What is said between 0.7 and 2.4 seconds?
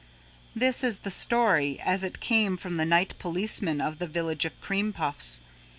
is the story as it